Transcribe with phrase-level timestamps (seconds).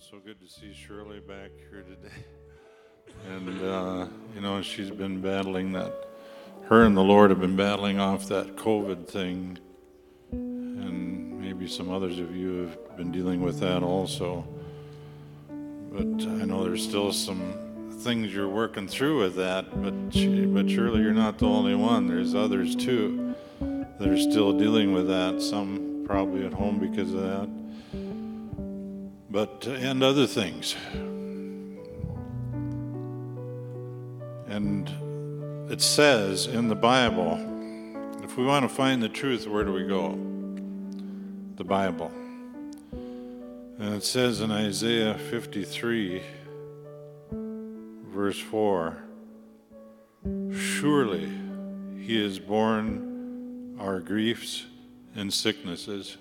[0.00, 2.24] it's so good to see Shirley back here today.
[3.28, 5.92] And, uh, you know, she's been battling that,
[6.68, 9.58] her and the Lord have been battling off that COVID thing.
[10.32, 14.46] And maybe some others of you have been dealing with that also.
[15.92, 17.52] But I know there's still some
[18.00, 19.92] things you're working through with that, but,
[20.54, 22.06] but surely you're not the only one.
[22.06, 27.20] There's others too that are still dealing with that, some probably at home because of
[27.20, 27.59] that
[29.30, 30.74] but uh, and other things.
[34.46, 34.90] And
[35.70, 37.38] it says in the Bible,
[38.24, 40.18] if we want to find the truth, where do we go?
[41.56, 42.10] The Bible.
[42.92, 46.22] And it says in Isaiah 53,
[47.30, 48.98] verse 4
[50.52, 51.32] Surely
[51.98, 54.66] he has borne our griefs
[55.14, 56.18] and sicknesses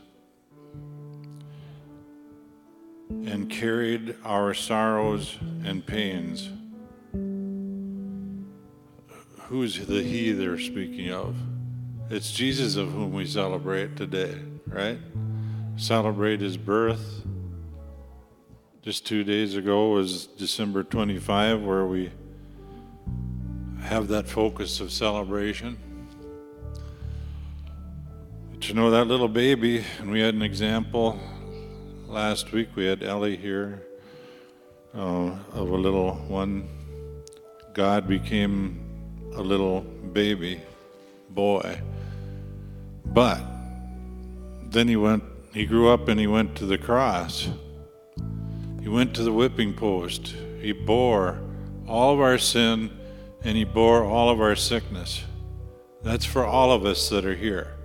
[3.10, 6.50] and carried our sorrows and pains.
[9.48, 11.36] Who's the He they're speaking of?
[12.12, 14.36] It's Jesus of whom we celebrate today,
[14.68, 15.00] right?
[15.76, 17.24] Celebrate His birth.
[18.82, 22.12] Just two days ago was December 25, where we
[23.82, 25.78] have that focus of celebration.
[28.52, 31.20] But you know, that little baby, and we had an example
[32.10, 33.84] last week we had Ellie here
[34.96, 36.68] uh, of a little one.
[37.74, 38.80] God became
[39.36, 40.60] a little baby
[41.30, 41.80] boy.
[43.06, 43.42] But
[44.72, 47.48] then he went, he grew up and he went to the cross.
[48.82, 50.34] He went to the whipping post.
[50.60, 51.40] He bore
[51.88, 52.90] all of our sin
[53.44, 55.24] and he bore all of our sickness.
[56.02, 57.79] That's for all of us that are here.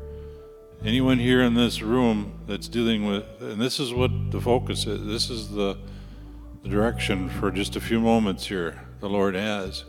[0.85, 5.07] Anyone here in this room that's dealing with, and this is what the focus is,
[5.07, 5.79] this is the,
[6.63, 9.85] the direction for just a few moments here the Lord has.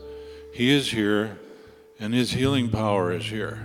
[0.54, 1.38] He is here,
[2.00, 3.60] and His healing power is here.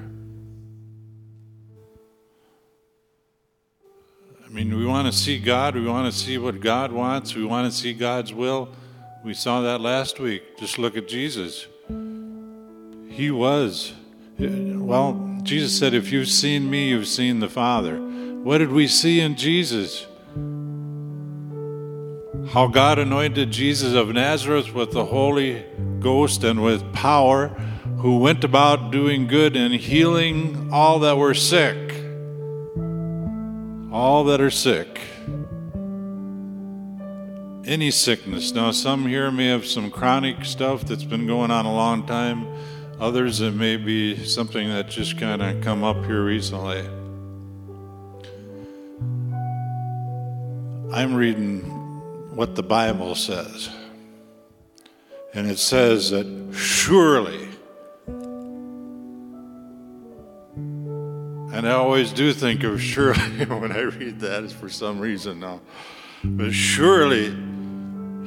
[4.46, 7.46] I mean, we want to see God, we want to see what God wants, we
[7.46, 8.68] want to see God's will.
[9.24, 10.58] We saw that last week.
[10.58, 11.68] Just look at Jesus.
[13.08, 13.94] He was,
[14.48, 17.98] well, Jesus said, If you've seen me, you've seen the Father.
[17.98, 20.08] What did we see in Jesus?
[22.50, 25.64] How God anointed Jesus of Nazareth with the Holy
[26.00, 27.50] Ghost and with power,
[28.00, 31.78] who went about doing good and healing all that were sick.
[33.92, 35.00] All that are sick.
[37.64, 38.54] Any sickness.
[38.54, 42.48] Now, some here may have some chronic stuff that's been going on a long time.
[43.02, 46.82] Others, it may be something that just kind of come up here recently.
[50.94, 51.62] I'm reading
[52.36, 53.72] what the Bible says.
[55.34, 57.48] And it says that surely,
[60.46, 65.60] and I always do think of surely when I read that for some reason now,
[66.24, 67.36] but surely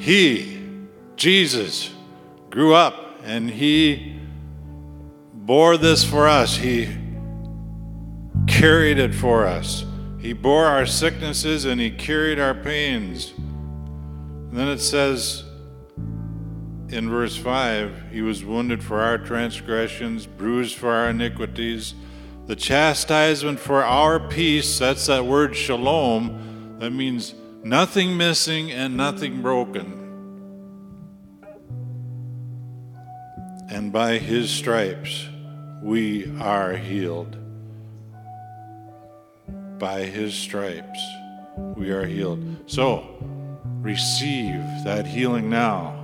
[0.02, 0.60] he,
[1.14, 1.94] Jesus,
[2.50, 4.14] grew up and he
[5.44, 6.56] bore this for us.
[6.56, 6.88] He
[8.46, 9.84] carried it for us.
[10.18, 13.32] He bore our sicknesses and He carried our pains.
[13.36, 15.44] And then it says
[16.88, 21.94] in verse 5 He was wounded for our transgressions, bruised for our iniquities.
[22.46, 29.42] The chastisement for our peace, that's that word shalom, that means nothing missing and nothing
[29.42, 30.00] broken.
[33.70, 35.28] And by His stripes,
[35.84, 37.36] we are healed.
[39.78, 40.98] By his stripes,
[41.76, 42.42] we are healed.
[42.66, 43.06] So,
[43.82, 46.00] receive that healing now.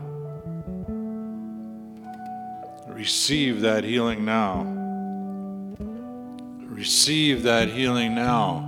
[2.88, 4.66] Receive that healing now.
[6.66, 8.66] Receive that healing now.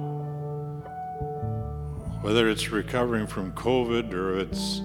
[2.23, 4.81] Whether it's recovering from COVID or it's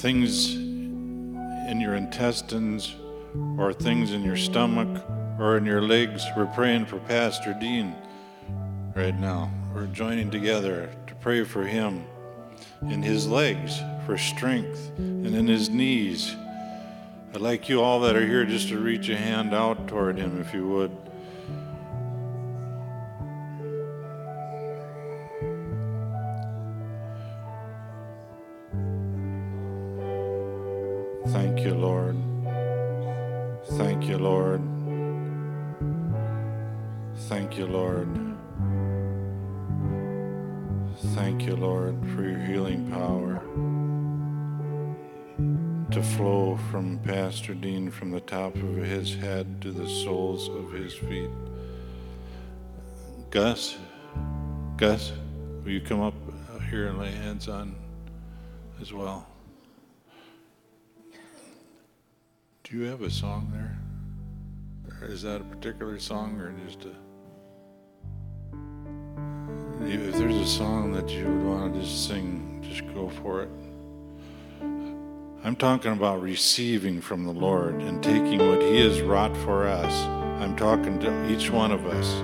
[0.00, 2.94] things in your intestines
[3.58, 5.02] or things in your stomach
[5.38, 6.24] or in your legs.
[6.36, 7.94] We're praying for Pastor Dean
[8.94, 9.50] right now.
[9.74, 12.04] We're joining together to pray for him
[12.82, 16.34] in his legs for strength and in his knees.
[17.34, 20.40] I'd like you all that are here just to reach a hand out toward him
[20.40, 20.96] if you would.
[31.32, 32.16] Thank you, Lord.
[33.70, 34.62] Thank you, Lord.
[37.28, 38.08] Thank you, Lord.
[41.14, 43.42] thank you, Lord, for your healing power
[45.90, 50.72] to flow from Pastor Dean from the top of his head to the soles of
[50.72, 51.30] his feet.
[53.30, 53.76] Gus,
[54.76, 55.12] Gus,
[55.64, 56.14] will you come up
[56.70, 57.74] here and lay hands on
[58.80, 59.26] as well?
[62.68, 63.78] Do you have a song there?
[65.00, 66.90] Or is that a particular song or just a.
[69.84, 73.50] If there's a song that you would want to just sing, just go for it.
[75.44, 79.94] I'm talking about receiving from the Lord and taking what He has wrought for us.
[80.42, 82.20] I'm talking to each one of us.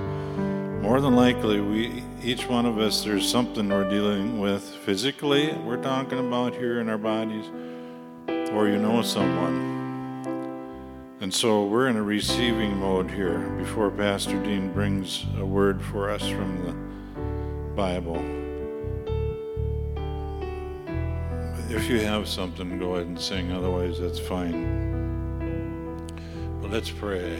[0.82, 5.80] More than likely, we each one of us, there's something we're dealing with physically, we're
[5.80, 7.46] talking about here in our bodies,
[8.50, 9.71] or you know someone.
[11.22, 16.10] And so we're in a receiving mode here before Pastor Dean brings a word for
[16.10, 16.72] us from the
[17.76, 18.16] Bible.
[21.70, 23.52] If you have something, go ahead and sing.
[23.52, 26.08] Otherwise, that's fine.
[26.60, 27.38] But let's pray.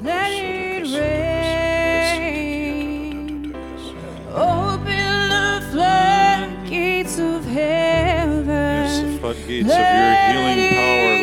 [0.00, 2.54] Let it rain.
[4.32, 8.84] Open the floodgates of heaven.
[8.86, 10.23] Use the floodgates of your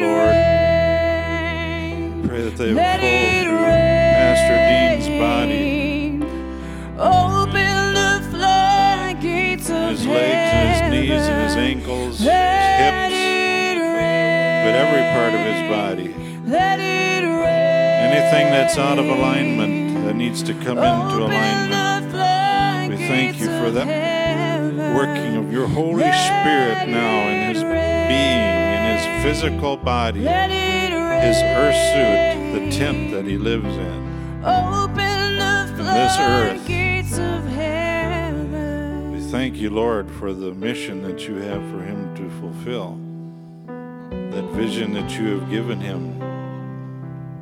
[0.01, 0.36] Lord.
[2.27, 3.71] Pray that they will flow through
[4.18, 5.68] Pastor Dean's body,
[6.98, 13.13] Open the floodgates of his legs and his knees and his ankles, his hips,
[14.63, 16.09] but every part of his body.
[16.45, 18.12] Let it rain.
[18.12, 21.71] Anything that's out of alignment that needs to come into alignment.
[22.92, 23.88] We thank you for that
[24.95, 28.50] working of your Holy Spirit now in his being, in
[29.06, 34.44] his physical body, his earth suit, the tent that he lives in.
[34.44, 35.38] Open
[35.77, 36.57] the this earth.
[36.57, 37.42] floodgates of.
[39.13, 43.00] We thank you, Lord, for the mission that you have for him to fulfill.
[44.31, 46.19] That vision that you have given him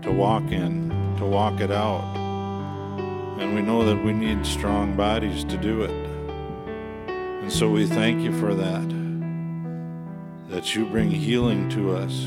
[0.01, 2.15] to walk in, to walk it out.
[3.39, 5.91] And we know that we need strong bodies to do it.
[7.09, 8.98] And so we thank you for that.
[10.49, 12.25] That you bring healing to us.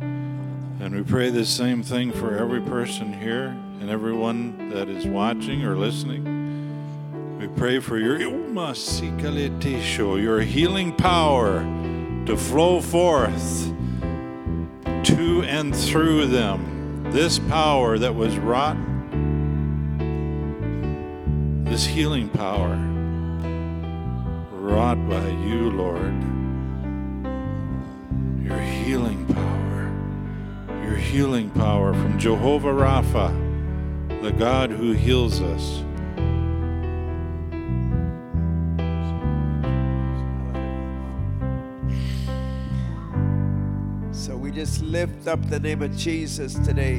[0.00, 5.64] And we pray the same thing for every person here and everyone that is watching
[5.64, 7.38] or listening.
[7.38, 8.18] We pray for your
[10.18, 11.62] your healing power
[12.26, 13.72] to flow forth
[15.04, 17.10] to and through them.
[17.10, 18.76] This power that was wrought,
[21.68, 22.76] this healing power,
[24.52, 26.33] wrought by you, Lord.
[28.84, 35.82] Healing power, your healing power from Jehovah Rapha, the God who heals us.
[44.12, 46.98] So we just lift up the name of Jesus today.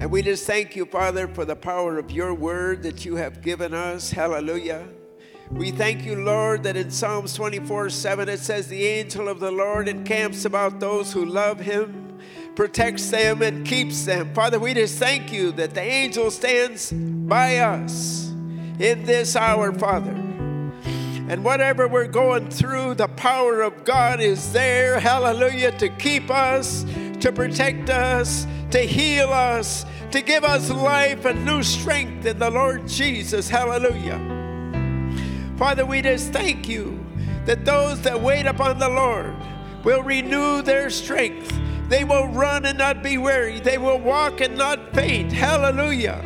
[0.00, 3.42] And we just thank you, Father, for the power of your word that you have
[3.42, 4.10] given us.
[4.10, 4.88] Hallelujah.
[5.52, 9.50] We thank you, Lord, that in Psalms 24 7 it says, The angel of the
[9.50, 12.18] Lord encamps about those who love him,
[12.54, 14.32] protects them, and keeps them.
[14.32, 18.30] Father, we just thank you that the angel stands by us
[18.78, 20.10] in this hour, Father.
[21.28, 26.84] And whatever we're going through, the power of God is there, hallelujah, to keep us,
[27.20, 32.50] to protect us, to heal us, to give us life and new strength in the
[32.50, 34.41] Lord Jesus, hallelujah.
[35.56, 37.04] Father, we just thank you
[37.44, 39.34] that those that wait upon the Lord
[39.84, 41.52] will renew their strength.
[41.88, 43.60] They will run and not be weary.
[43.60, 45.32] They will walk and not faint.
[45.32, 46.24] Hallelujah.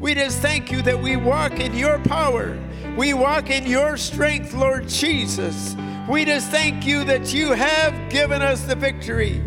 [0.00, 2.58] We just thank you that we walk in your power.
[2.96, 5.76] We walk in your strength, Lord Jesus.
[6.08, 9.42] We just thank you that you have given us the victory,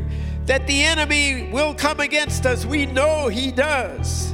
[0.45, 2.65] that the enemy will come against us.
[2.65, 4.33] We know he does.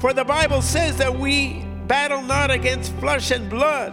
[0.00, 3.92] For the Bible says that we battle not against flesh and blood,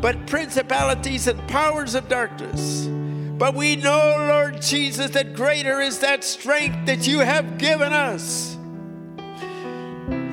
[0.00, 2.86] but principalities and powers of darkness.
[2.86, 8.56] But we know, Lord Jesus, that greater is that strength that you have given us.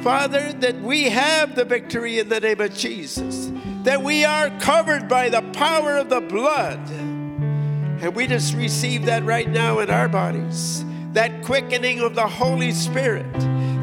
[0.01, 3.51] Father, that we have the victory in the name of Jesus,
[3.83, 6.79] that we are covered by the power of the blood.
[6.89, 12.71] And we just receive that right now in our bodies, that quickening of the Holy
[12.71, 13.33] Spirit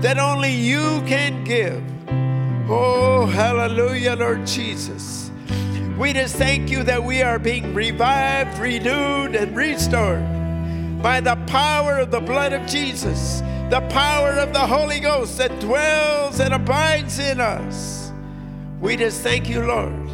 [0.01, 1.96] that only you can give.
[2.69, 5.31] Oh, hallelujah, Lord Jesus.
[5.97, 10.25] We just thank you that we are being revived, renewed, and restored
[11.01, 15.61] by the power of the blood of Jesus, the power of the Holy Ghost that
[15.61, 18.11] dwells and abides in us.
[18.81, 20.11] We just thank you, Lord.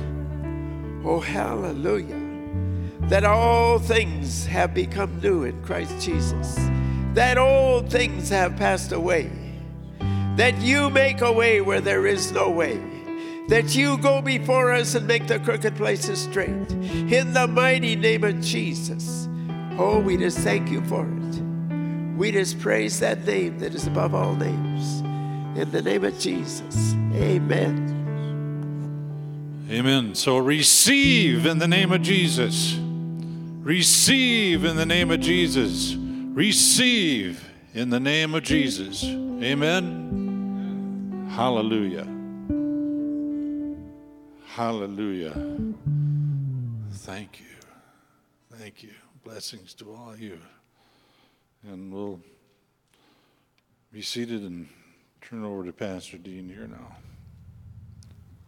[1.07, 2.21] Oh, hallelujah.
[3.09, 6.55] That all things have become new in Christ Jesus.
[7.15, 9.42] That old things have passed away.
[10.37, 12.81] That you make a way where there is no way.
[13.49, 16.71] That you go before us and make the crooked places straight.
[16.73, 19.29] In the mighty name of Jesus.
[19.79, 22.17] Oh, we just thank you for it.
[22.17, 25.01] We just praise that name that is above all names.
[25.59, 26.95] In the name of Jesus.
[27.15, 27.89] Amen.
[29.71, 30.15] Amen.
[30.15, 32.79] So receive in the name of Jesus.
[33.63, 35.95] Receive in the name of Jesus.
[35.95, 39.05] Receive in the name of Jesus.
[39.05, 40.22] Amen.
[41.33, 42.05] Hallelujah.
[44.49, 45.33] Hallelujah.
[46.93, 47.47] Thank you.
[48.59, 48.91] Thank you.
[49.25, 50.39] Blessings to all you.
[51.67, 52.21] And we'll
[53.91, 54.69] be seated and
[55.23, 56.97] turn over to Pastor Dean here now.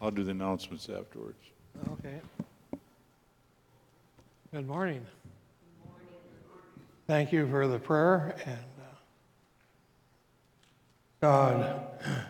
[0.03, 1.39] I'll do the announcements afterwards.
[1.93, 2.21] Okay.
[4.53, 5.01] Good morning.
[5.01, 6.09] Good morning.
[7.07, 8.97] Thank you for the prayer and uh,
[11.23, 12.29] God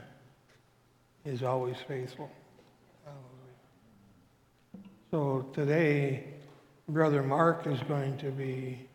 [1.24, 2.30] is always faithful.
[5.10, 6.24] So today,
[6.88, 8.88] Brother Mark is going to be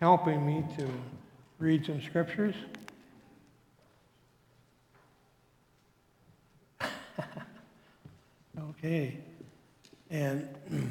[0.00, 0.86] helping me to
[1.58, 2.54] read some scriptures.
[8.84, 9.18] Okay.
[10.10, 10.48] And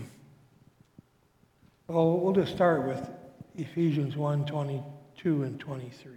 [1.88, 3.10] well, we'll just start with
[3.58, 6.12] Ephesians 1 22 and 23.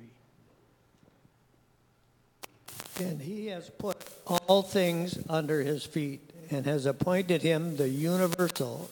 [2.99, 3.97] And he has put
[4.27, 8.91] all things under his feet and has appointed him the universal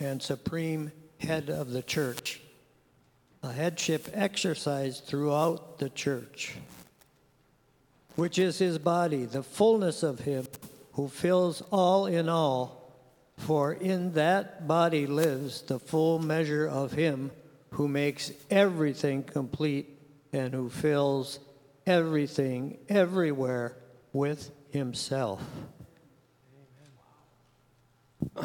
[0.00, 2.40] and supreme head of the church,
[3.42, 6.56] a headship exercised throughout the church,
[8.16, 10.46] which is his body, the fullness of him
[10.92, 12.78] who fills all in all.
[13.38, 17.30] For in that body lives the full measure of him
[17.70, 19.98] who makes everything complete
[20.32, 21.38] and who fills
[21.86, 23.76] everything everywhere
[24.12, 25.42] with himself.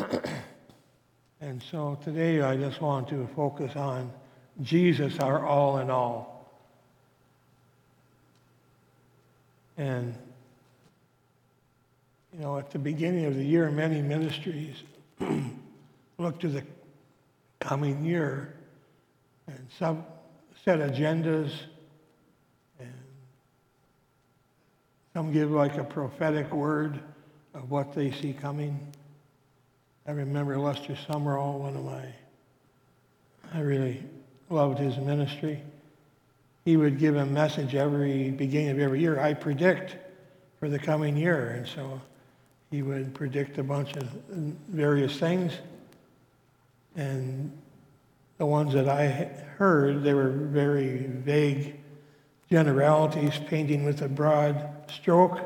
[1.39, 4.12] And so today I just want to focus on
[4.62, 6.51] Jesus, our all in all.
[9.77, 10.15] And,
[12.34, 14.75] you know, at the beginning of the year, many ministries
[16.17, 16.63] look to the
[17.60, 18.56] coming year
[19.48, 20.03] and some
[20.65, 21.51] set agendas
[22.79, 22.94] and
[25.17, 27.00] some give like a prophetic word
[27.55, 28.79] of what they see coming.
[30.05, 32.05] I remember Lester Sumrall, one of my,
[33.51, 34.03] I really
[34.51, 35.63] loved his ministry.
[36.65, 39.19] He would give a message every beginning of every year.
[39.19, 39.97] I predict
[40.59, 41.50] for the coming year.
[41.50, 42.00] And so
[42.69, 44.03] he would predict a bunch of
[44.69, 45.51] various things.
[46.95, 47.51] And
[48.38, 49.07] the ones that I
[49.57, 51.79] heard, they were very vague
[52.50, 55.39] generalities, painting with a broad stroke,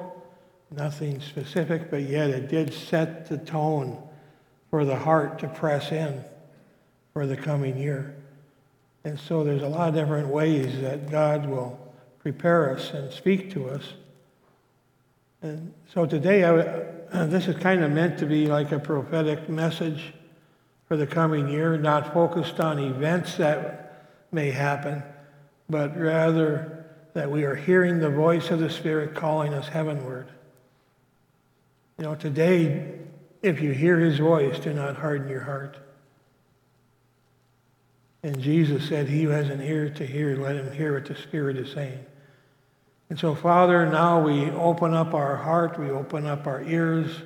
[0.70, 4.02] nothing specific, but yet it did set the tone
[4.70, 6.24] for the heart to press in
[7.14, 8.16] for the coming year.
[9.04, 11.78] And so there's a lot of different ways that God will
[12.20, 13.94] prepare us and speak to us.
[15.42, 16.58] And so today, I,
[17.12, 20.14] uh, this is kind of meant to be like a prophetic message
[20.88, 25.02] for the coming year, not focused on events that may happen,
[25.70, 26.81] but rather
[27.14, 30.28] that we are hearing the voice of the Spirit calling us heavenward.
[31.98, 33.00] You know, today,
[33.42, 35.78] if you hear his voice, do not harden your heart.
[38.24, 41.16] And Jesus said, He who has an ear to hear, let him hear what the
[41.16, 42.06] Spirit is saying.
[43.10, 47.24] And so, Father, now we open up our heart, we open up our ears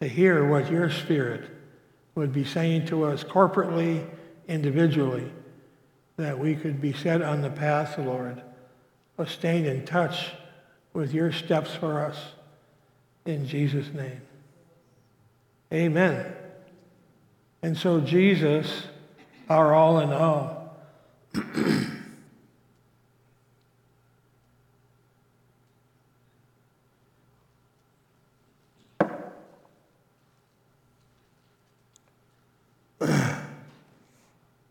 [0.00, 1.50] to hear what your Spirit
[2.14, 4.06] would be saying to us corporately,
[4.46, 5.32] individually,
[6.16, 8.42] that we could be set on the path, Lord,
[9.20, 10.30] of staying in touch
[10.94, 12.16] with your steps for us.
[13.26, 14.22] In Jesus' name.
[15.72, 16.32] Amen.
[17.62, 18.86] And so Jesus,
[19.48, 20.74] our all in all,
[21.34, 21.42] you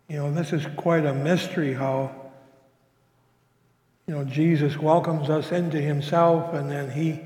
[0.10, 2.19] know, this is quite a mystery how,
[4.10, 7.20] you know, Jesus welcomes us into himself and then he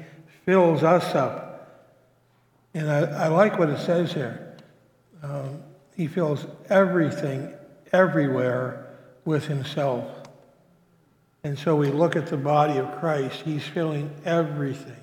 [0.45, 1.87] fills us up.
[2.73, 4.57] And I, I like what it says here.
[5.21, 5.63] Um,
[5.95, 7.53] he fills everything,
[7.93, 10.27] everywhere with himself.
[11.45, 13.43] And so we look at the body of Christ.
[13.45, 14.97] He's filling everything,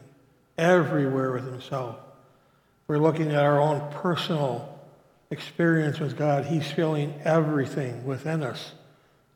[0.58, 1.96] everywhere with himself.
[2.88, 4.78] We're looking at our own personal
[5.30, 6.44] experience with God.
[6.44, 8.72] He's filling everything within us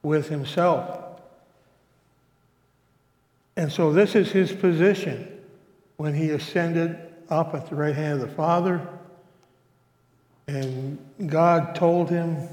[0.03, 1.04] with himself.
[3.57, 5.41] And so this is his position
[5.97, 6.99] when he ascended
[7.31, 8.87] up at the right hand of the Father.
[10.47, 12.49] And God told him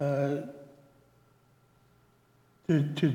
[0.00, 0.36] uh,
[2.68, 3.12] to, to,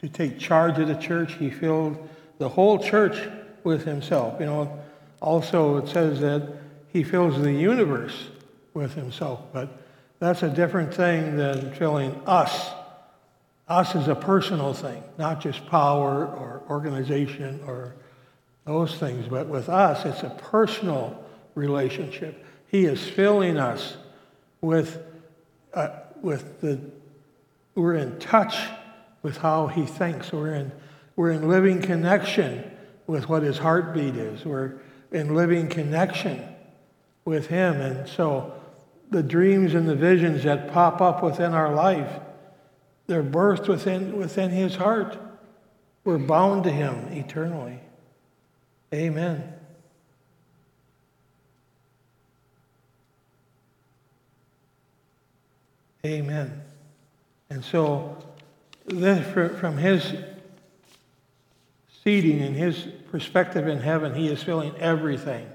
[0.00, 1.34] to take charge of the church.
[1.34, 3.18] He filled the whole church
[3.62, 4.40] with himself.
[4.40, 4.78] You know,
[5.20, 6.48] also it says that
[6.88, 8.28] he fills the universe
[8.72, 9.68] with himself, but
[10.18, 12.70] that's a different thing than filling us.
[13.66, 17.94] Us is a personal thing, not just power or organization or
[18.66, 21.22] those things, but with us, it's a personal
[21.54, 22.44] relationship.
[22.66, 23.96] He is filling us
[24.60, 25.02] with,
[25.72, 25.88] uh,
[26.20, 26.80] with the,
[27.74, 28.56] we're in touch
[29.22, 30.32] with how he thinks.
[30.32, 30.72] We're in,
[31.16, 32.70] we're in living connection
[33.06, 34.44] with what his heartbeat is.
[34.44, 34.80] We're
[35.12, 36.42] in living connection
[37.24, 37.80] with him.
[37.80, 38.54] And so
[39.10, 42.20] the dreams and the visions that pop up within our life,
[43.06, 45.18] they're birthed within, within his heart.
[46.04, 47.80] We're bound to him eternally.
[48.92, 49.52] Amen.
[56.04, 56.62] Amen.
[57.48, 58.18] And so,
[58.86, 59.26] this,
[59.58, 60.14] from his
[62.02, 65.46] seating and his perspective in heaven, he is filling everything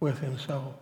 [0.00, 0.74] with himself.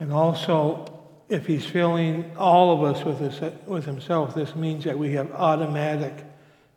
[0.00, 0.86] And also,
[1.28, 5.30] if he's filling all of us with, his, with himself, this means that we have
[5.32, 6.24] automatic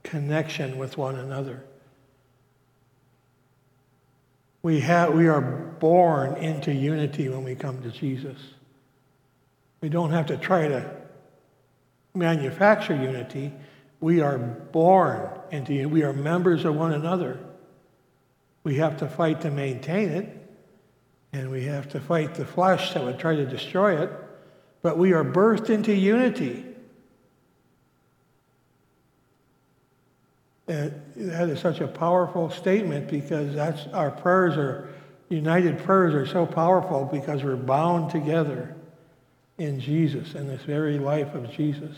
[0.03, 1.63] connection with one another.
[4.63, 8.37] We, have, we are born into unity when we come to Jesus.
[9.81, 10.95] We don't have to try to
[12.13, 13.53] manufacture unity.
[13.99, 15.91] We are born into unity.
[15.91, 17.39] We are members of one another.
[18.63, 20.40] We have to fight to maintain it,
[21.33, 24.11] and we have to fight the flesh that would try to destroy it,
[24.81, 26.65] but we are birthed into unity.
[30.67, 34.89] And that is such a powerful statement because that's our prayers are
[35.29, 38.75] united prayers are so powerful because we're bound together
[39.57, 41.95] in Jesus in this very life of Jesus.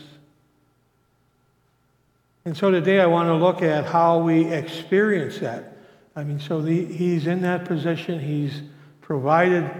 [2.44, 5.78] And so today I want to look at how we experience that.
[6.14, 8.20] I mean, so the, he's in that position.
[8.20, 8.62] He's
[9.04, 9.70] provided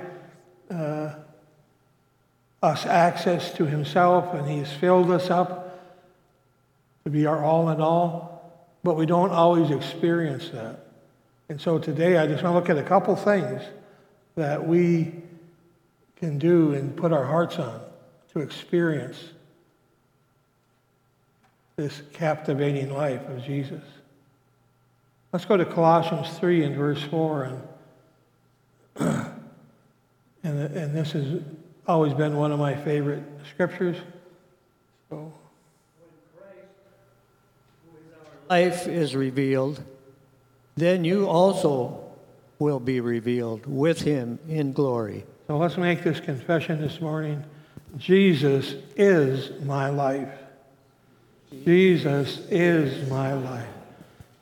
[0.70, 1.14] uh,
[2.62, 5.62] us access to himself, and he's filled us up
[7.04, 8.34] to be our all in all
[8.84, 10.78] but we don't always experience that.
[11.48, 13.62] And so today I just want to look at a couple things
[14.36, 15.14] that we
[16.16, 17.80] can do and put our hearts on
[18.32, 19.30] to experience
[21.76, 23.82] this captivating life of Jesus.
[25.32, 27.44] Let's go to Colossians 3 and verse 4.
[27.44, 27.62] And,
[30.44, 31.42] and, and this has
[31.86, 33.96] always been one of my favorite scriptures.
[35.10, 35.32] So
[38.48, 39.82] life is revealed,
[40.76, 42.00] then you also
[42.58, 45.24] will be revealed with him in glory.
[45.46, 47.42] So let's make this confession this morning.
[47.96, 50.32] Jesus is my life.
[51.64, 53.68] Jesus is my life.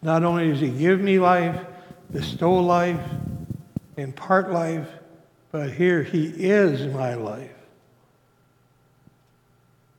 [0.00, 1.60] Not only does he give me life,
[2.10, 3.00] bestow life,
[3.96, 4.88] impart life,
[5.52, 7.50] but here he is my life.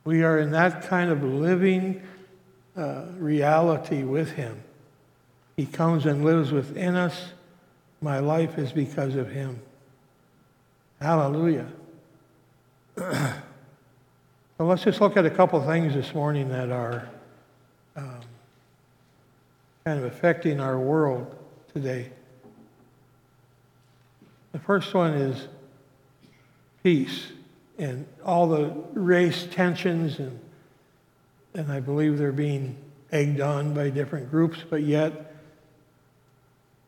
[0.03, 2.01] We are in that kind of living
[2.75, 4.61] uh, reality with Him.
[5.55, 7.29] He comes and lives within us.
[8.01, 9.61] My life is because of Him.
[10.99, 11.67] Hallelujah.
[12.97, 13.33] so
[14.59, 17.07] let's just look at a couple things this morning that are
[17.95, 18.19] um,
[19.85, 21.33] kind of affecting our world
[21.73, 22.09] today.
[24.53, 25.47] The first one is
[26.83, 27.27] peace
[27.77, 30.39] and all the race tensions and
[31.55, 32.75] and I believe they're being
[33.11, 35.33] egged on by different groups, but yet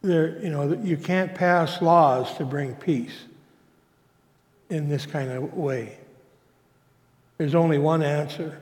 [0.01, 3.25] you know, you can't pass laws to bring peace
[4.69, 5.97] in this kind of way.
[7.37, 8.61] There's only one answer,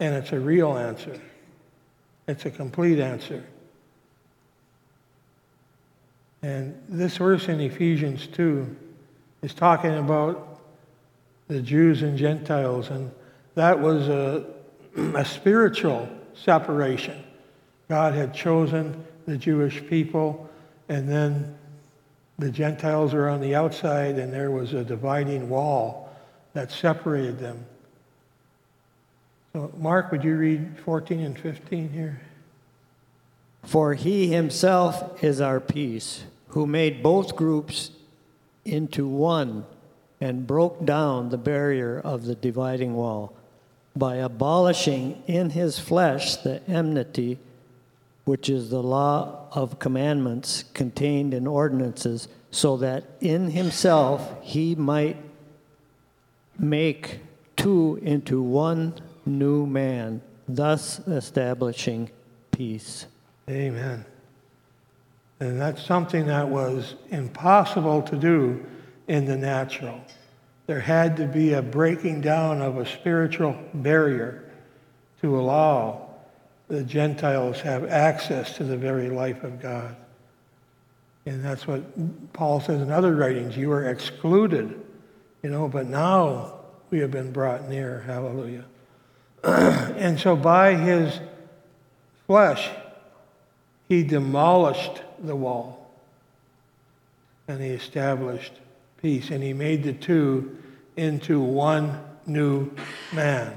[0.00, 1.20] and it's a real answer.
[2.26, 3.44] It's a complete answer.
[6.42, 8.76] And this verse in Ephesians 2
[9.42, 10.60] is talking about
[11.48, 13.10] the Jews and Gentiles, and
[13.54, 14.46] that was a
[15.14, 17.22] a spiritual separation.
[17.88, 20.50] God had chosen the Jewish people,
[20.88, 21.56] and then
[22.38, 26.12] The Gentiles were on the outside, and there was a dividing wall
[26.54, 27.64] that separated them.
[29.52, 32.20] So, Mark, would you read 14 and 15 here?
[33.64, 37.90] For he himself is our peace, who made both groups
[38.64, 39.64] into one
[40.20, 43.34] and broke down the barrier of the dividing wall
[43.96, 47.38] by abolishing in his flesh the enmity,
[48.24, 55.16] which is the law of commandments contained in ordinances, so that in himself he might
[56.58, 57.20] make
[57.56, 62.10] two into one new man, thus establishing
[62.50, 63.06] peace.
[63.48, 64.04] Amen.
[65.42, 68.64] And that's something that was impossible to do
[69.08, 70.00] in the natural.
[70.68, 74.48] There had to be a breaking down of a spiritual barrier
[75.20, 76.10] to allow
[76.68, 79.96] the Gentiles have access to the very life of God.
[81.26, 83.56] And that's what Paul says in other writings.
[83.56, 84.80] You were excluded,
[85.42, 88.02] you know, but now we have been brought near.
[88.06, 88.64] Hallelujah.
[89.42, 91.18] and so by his
[92.28, 92.70] flesh,
[93.88, 95.82] he demolished the wall
[97.48, 98.52] and he established
[99.00, 99.30] peace.
[99.30, 100.58] And he made the two
[100.96, 102.70] into one new
[103.12, 103.54] man.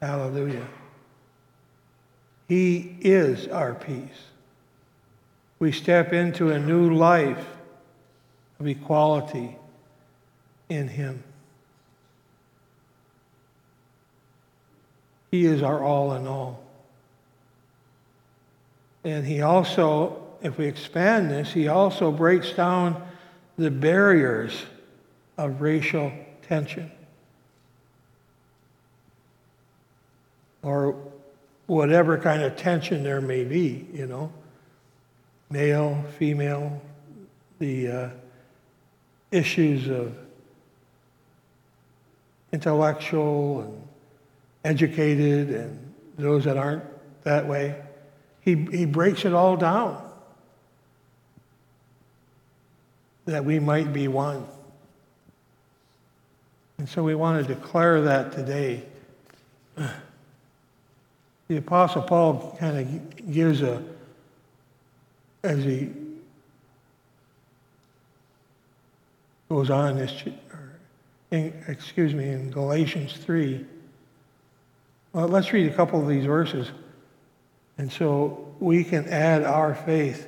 [0.00, 0.66] Hallelujah.
[2.48, 4.28] He is our peace.
[5.58, 7.46] We step into a new life
[8.60, 9.56] of equality
[10.68, 11.22] in him.
[15.30, 16.62] He is our all in all.
[19.04, 23.02] And he also, if we expand this, he also breaks down
[23.56, 24.64] the barriers
[25.38, 26.92] of racial tension.
[30.62, 30.96] Or
[31.66, 34.30] whatever kind of tension there may be, you know,
[35.48, 36.80] male, female,
[37.58, 38.10] the uh,
[39.32, 40.14] issues of
[42.52, 43.82] intellectual and
[44.62, 46.84] educated and those that aren't
[47.24, 47.82] that way.
[48.42, 50.02] He, he breaks it all down
[53.26, 54.46] that we might be one.
[56.78, 58.82] And so we want to declare that today.
[61.46, 63.82] The Apostle Paul kind of gives a,
[65.42, 65.90] as he
[69.50, 70.22] goes on this,
[71.30, 73.62] in, excuse me, in Galatians 3.
[75.12, 76.70] Well, let's read a couple of these verses.
[77.76, 80.26] And so we can add our faith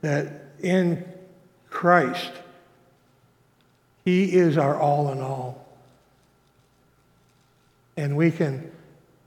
[0.00, 1.04] that in
[1.70, 2.32] Christ,
[4.04, 5.66] He is our all in all.
[7.96, 8.70] And we can,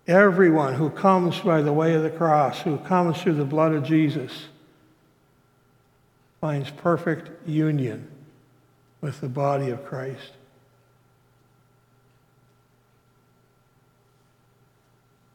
[0.08, 3.84] everyone who comes by the way of the cross, who comes through the blood of
[3.84, 4.46] Jesus,
[6.40, 8.08] finds perfect union
[9.02, 10.32] with the body of Christ.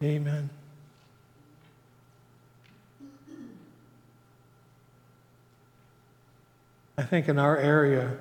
[0.03, 0.51] Amen.
[6.97, 8.17] I think in our area,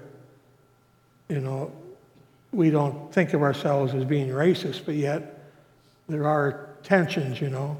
[1.29, 1.71] you know,
[2.51, 5.51] we don't think of ourselves as being racist, but yet
[6.07, 7.77] there are tensions, you know,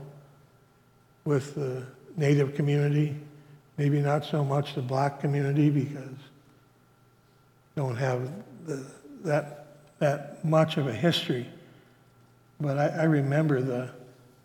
[1.26, 3.16] with the Native community,
[3.78, 6.18] maybe not so much the black community because
[7.76, 8.30] don't have
[8.66, 8.86] the,
[9.24, 9.68] that,
[10.00, 11.48] that much of a history.
[12.60, 13.90] But I, I remember the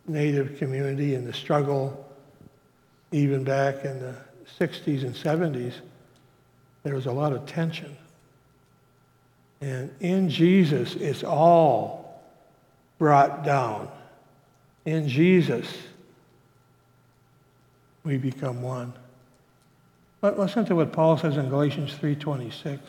[0.07, 2.05] Native community and the struggle
[3.11, 4.15] even back in the
[4.59, 5.73] 60s and 70s.
[6.83, 7.95] There was a lot of tension.
[9.61, 12.23] And in Jesus, it's all
[12.97, 13.89] brought down.
[14.85, 15.67] In Jesus,
[18.03, 18.93] we become one.
[20.21, 22.79] But listen to what Paul says in Galatians 3:26.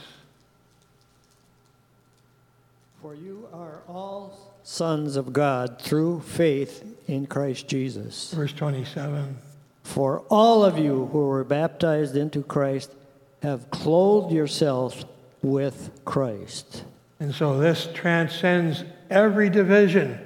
[3.03, 8.33] For you are all sons of God through faith in Christ Jesus.
[8.33, 9.39] Verse 27.
[9.83, 12.95] For all of you who were baptized into Christ
[13.43, 15.05] have clothed yourselves
[15.43, 16.85] with Christ.
[17.19, 20.19] And so this transcends every division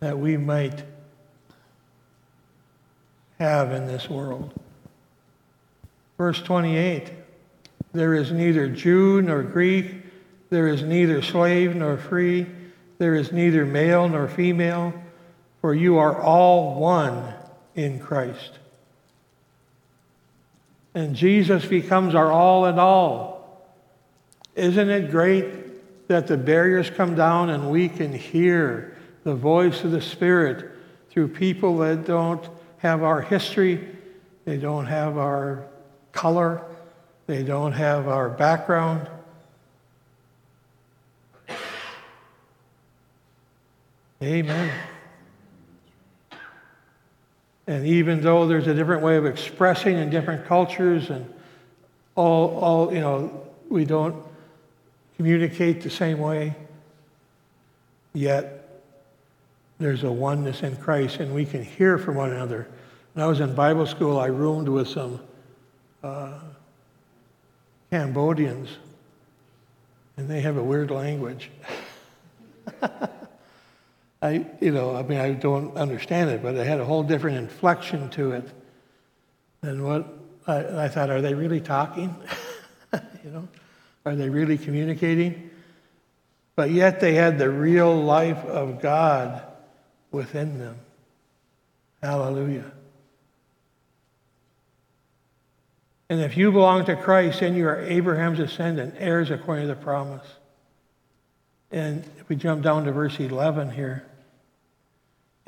[0.00, 0.82] that we might
[3.38, 4.52] have in this world.
[6.18, 7.10] Verse 28
[7.92, 9.94] There is neither Jew nor Greek,
[10.50, 12.46] there is neither slave nor free,
[12.98, 14.92] there is neither male nor female,
[15.60, 17.32] for you are all one
[17.74, 18.59] in Christ.
[20.94, 23.64] And Jesus becomes our all in all.
[24.56, 29.92] Isn't it great that the barriers come down and we can hear the voice of
[29.92, 30.70] the Spirit
[31.10, 32.48] through people that don't
[32.78, 33.86] have our history,
[34.44, 35.64] they don't have our
[36.12, 36.62] color,
[37.30, 39.08] They don't have our background.
[44.20, 44.72] Amen.
[47.70, 51.32] And even though there's a different way of expressing in different cultures and
[52.16, 54.24] all, all you know, we don't
[55.16, 56.56] communicate the same way,
[58.12, 58.82] yet
[59.78, 62.66] there's a oneness in Christ and we can hear from one another.
[63.12, 65.20] When I was in Bible school, I roomed with some
[66.02, 66.40] uh,
[67.92, 68.68] Cambodians,
[70.16, 71.52] and they have a weird language.
[74.22, 77.38] I, you know, I mean, I don't understand it, but it had a whole different
[77.38, 78.48] inflection to it
[79.62, 80.06] than what
[80.46, 81.10] I, I thought.
[81.10, 82.14] Are they really talking?
[83.24, 83.48] you know,
[84.04, 85.50] are they really communicating?
[86.54, 89.42] But yet they had the real life of God
[90.10, 90.76] within them.
[92.02, 92.70] Hallelujah.
[96.10, 99.80] And if you belong to Christ, then you are Abraham's descendant, heirs according to the
[99.80, 100.26] promise.
[101.70, 104.04] And if we jump down to verse 11 here,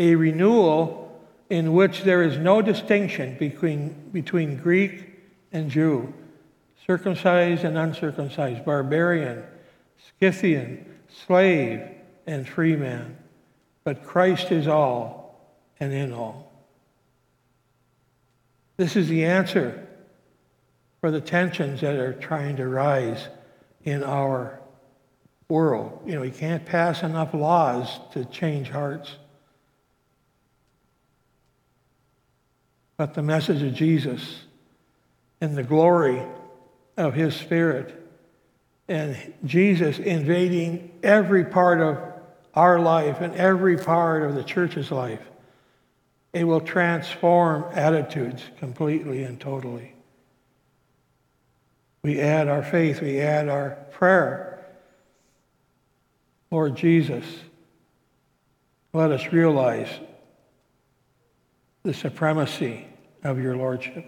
[0.03, 1.17] a renewal
[1.49, 5.11] in which there is no distinction between, between Greek
[5.53, 6.13] and Jew,
[6.85, 9.45] circumcised and uncircumcised, barbarian,
[10.19, 10.85] Scythian,
[11.25, 11.83] slave,
[12.27, 13.17] and free man.
[13.85, 15.41] But Christ is all
[15.79, 16.53] and in all.
[18.77, 19.87] This is the answer
[21.01, 23.29] for the tensions that are trying to rise
[23.85, 24.59] in our
[25.49, 26.03] world.
[26.07, 29.17] You know, you can't pass enough laws to change hearts.
[33.03, 34.45] But the message of Jesus
[35.41, 36.23] and the glory
[36.97, 38.01] of his spirit
[38.87, 41.99] and Jesus invading every part of
[42.55, 45.19] our life and every part of the church's life,
[46.33, 49.97] it will transform attitudes completely and totally.
[52.05, 54.65] We add our faith, we add our prayer.
[56.53, 57.25] Lord Jesus,
[58.93, 59.91] let us realize
[61.83, 62.87] the supremacy
[63.25, 64.05] of your Lordship.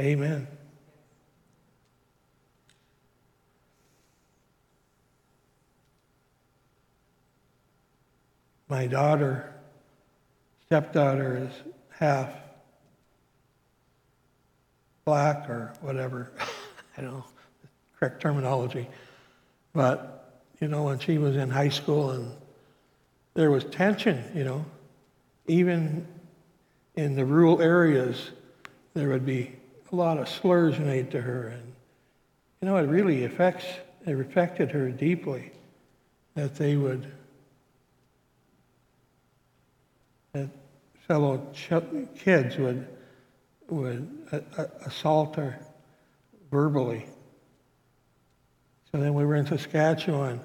[0.00, 0.46] Amen.
[8.68, 9.52] My daughter,
[10.66, 12.30] stepdaughter, is half
[15.04, 16.30] black or whatever.
[16.96, 17.24] I don't know
[17.62, 17.68] the
[17.98, 18.86] correct terminology.
[19.72, 22.30] But, you know, when she was in high school and
[23.34, 24.64] there was tension, you know,
[25.46, 26.06] even
[26.98, 28.32] in the rural areas,
[28.94, 29.52] there would be
[29.92, 31.46] a lot of slurs made to her.
[31.46, 31.72] And,
[32.60, 33.64] you know, it really affects,
[34.04, 35.52] it affected her deeply
[36.34, 37.06] that they would
[40.32, 40.48] that
[41.06, 42.88] fellow ch- kids would
[43.68, 44.08] would
[44.84, 45.60] assault her
[46.50, 47.06] verbally.
[48.90, 50.40] So then we were in Saskatchewan,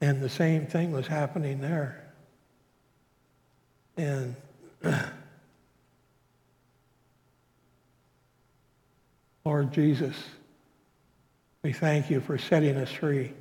[0.00, 2.02] and the same thing was happening there.
[3.96, 4.36] And
[9.44, 10.16] Lord Jesus,
[11.62, 13.32] we thank you for setting us free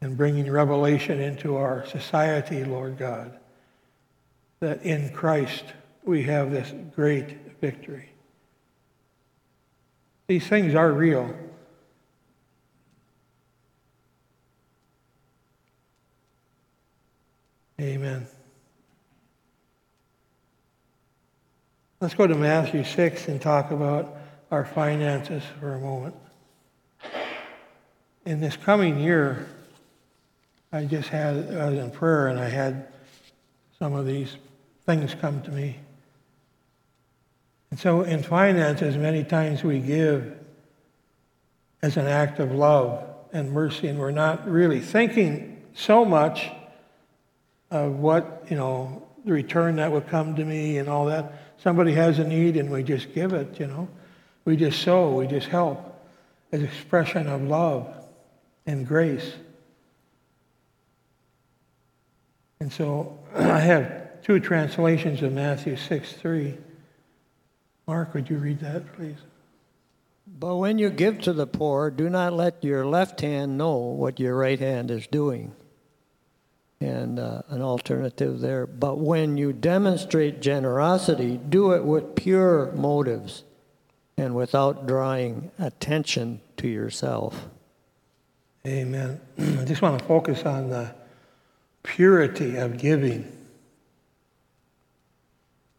[0.00, 3.38] and bringing revelation into our society, Lord God,
[4.60, 5.64] that in Christ
[6.02, 8.10] we have this great victory.
[10.26, 11.32] These things are real.
[17.80, 18.26] Amen.
[22.04, 24.14] Let's go to Matthew 6 and talk about
[24.50, 26.14] our finances for a moment.
[28.26, 29.48] In this coming year,
[30.70, 32.88] I just had, I was in prayer and I had
[33.78, 34.36] some of these
[34.84, 35.78] things come to me.
[37.70, 40.36] And so in finances, many times we give
[41.80, 46.50] as an act of love and mercy, and we're not really thinking so much
[47.70, 51.32] of what, you know, the return that would come to me and all that.
[51.58, 53.88] Somebody has a need and we just give it, you know.
[54.44, 55.94] We just sow, we just help
[56.52, 57.88] as expression of love
[58.66, 59.34] and grace.
[62.60, 66.56] And so I have two translations of Matthew 6 3.
[67.86, 69.16] Mark, would you read that, please?
[70.26, 74.18] But when you give to the poor, do not let your left hand know what
[74.18, 75.54] your right hand is doing.
[76.84, 78.66] And uh, an alternative there.
[78.66, 83.42] But when you demonstrate generosity, do it with pure motives
[84.18, 87.48] and without drawing attention to yourself.
[88.66, 89.18] Amen.
[89.38, 90.94] I just want to focus on the
[91.82, 93.32] purity of giving.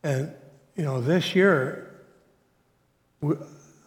[0.03, 0.33] And,
[0.75, 2.01] you know, this year,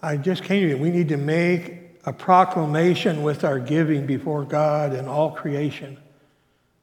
[0.00, 0.78] I just came to you.
[0.78, 5.98] We need to make a proclamation with our giving before God and all creation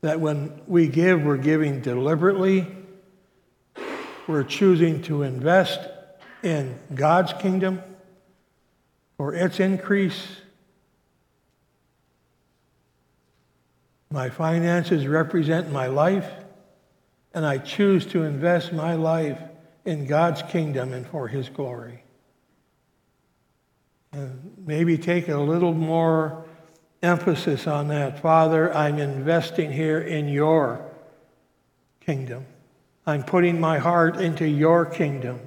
[0.05, 2.67] that when we give, we're giving deliberately.
[4.27, 5.79] We're choosing to invest
[6.43, 7.81] in God's kingdom
[9.17, 10.27] for its increase.
[14.11, 16.31] My finances represent my life,
[17.33, 19.41] and I choose to invest my life
[19.85, 22.03] in God's kingdom and for His glory.
[24.11, 26.44] And maybe take a little more
[27.05, 28.21] emphasis on that.
[28.21, 30.83] Father, I'm investing here in your
[32.01, 32.45] kingdom.
[33.05, 35.39] I'm putting my heart into your kingdom.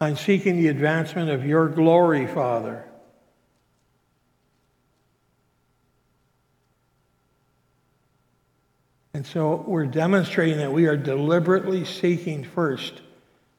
[0.00, 2.84] I'm seeking the advancement of your glory, Father.
[9.12, 13.00] And so we're demonstrating that we are deliberately seeking first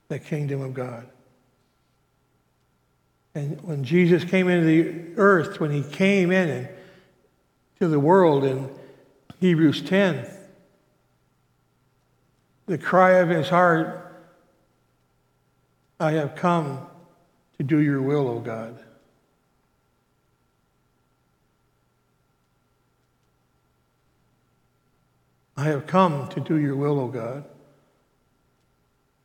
[0.09, 1.07] the kingdom of God.
[3.35, 6.69] And when Jesus came into the earth, when he came in and
[7.79, 8.69] to the world in
[9.41, 10.25] Hebrews 10,
[12.65, 14.01] the cry of his heart,
[15.99, 16.87] I have come
[17.57, 18.79] to do your will, O God.
[25.57, 27.43] I have come to do your will, O God.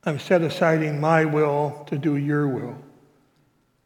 [0.05, 2.77] I'm set aside my will to do your will.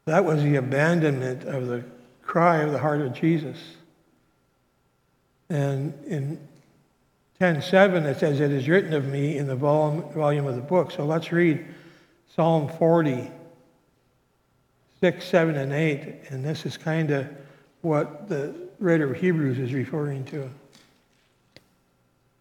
[0.05, 1.83] That was the abandonment of the
[2.21, 3.57] cry of the heart of Jesus.
[5.49, 6.39] And in
[7.39, 10.91] 10:7 it says, "It is written of me in the volume, volume of the book."
[10.91, 11.65] So let's read
[12.35, 13.31] Psalm 40,
[15.01, 16.29] 6, 7, and 8.
[16.29, 17.27] And this is kind of
[17.81, 20.49] what the writer of Hebrews is referring to.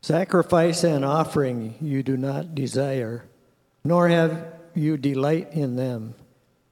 [0.00, 3.24] Sacrifice and offering you do not desire,
[3.84, 6.14] nor have you delight in them.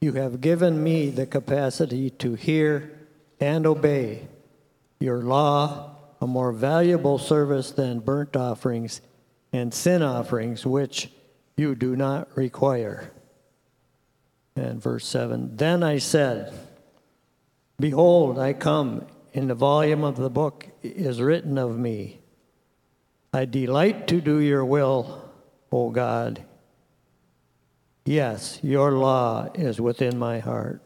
[0.03, 2.91] You have given me the capacity to hear
[3.39, 4.27] and obey
[4.99, 8.99] your law, a more valuable service than burnt offerings
[9.53, 11.09] and sin offerings, which
[11.55, 13.13] you do not require.
[14.57, 16.53] And verse 7 Then I said,
[17.79, 22.19] Behold, I come, in the volume of the book is written of me.
[23.31, 25.31] I delight to do your will,
[25.71, 26.43] O God.
[28.05, 30.81] Yes, your law is within my heart.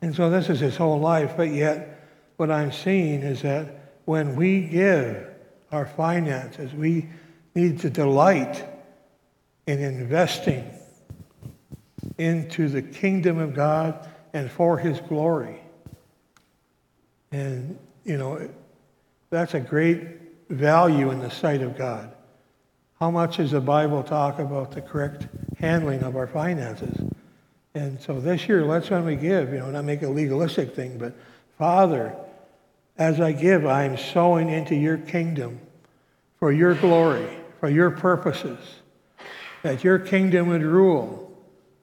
[0.00, 4.36] And so this is his whole life, but yet what I'm seeing is that when
[4.36, 5.26] we give
[5.70, 7.08] our finances, we
[7.54, 8.64] need to delight
[9.66, 10.64] in investing
[12.18, 15.60] into the kingdom of God and for his glory.
[17.30, 18.48] And, you know,
[19.30, 20.02] that's a great
[20.48, 22.12] value in the sight of God.
[23.02, 25.26] How much does the Bible talk about the correct
[25.58, 26.96] handling of our finances?
[27.74, 30.98] And so this year, let's when we give, you know, not make a legalistic thing,
[30.98, 31.12] but
[31.58, 32.14] Father,
[32.96, 35.58] as I give, I am sowing into your kingdom
[36.38, 38.60] for your glory, for your purposes,
[39.64, 41.36] that your kingdom would rule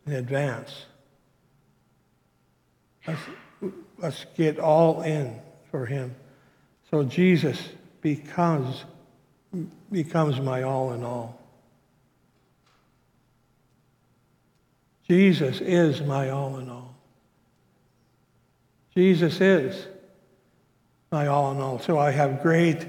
[0.05, 0.85] in advance.
[3.05, 3.21] Let's,
[3.97, 5.37] let's get all in
[5.69, 6.15] for him.
[6.89, 7.61] So Jesus
[7.99, 8.85] becomes,
[9.91, 11.39] becomes my all in all.
[15.07, 16.95] Jesus is my all in all.
[18.95, 19.87] Jesus is
[21.11, 21.79] my all in all.
[21.79, 22.85] So I have great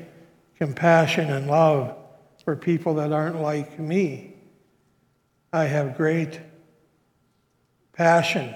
[0.58, 1.96] compassion and love
[2.44, 4.34] for people that aren't like me.
[5.52, 6.40] I have great
[7.94, 8.54] passion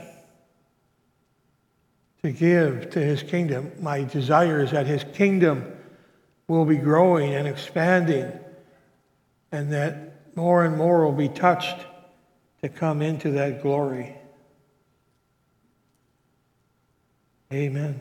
[2.23, 3.73] to give to his kingdom.
[3.81, 5.74] My desire is that his kingdom
[6.49, 8.33] will be growing and expanding,
[9.53, 11.87] and that more and more will be touched
[12.63, 14.15] to come into that glory.
[17.53, 18.01] Amen.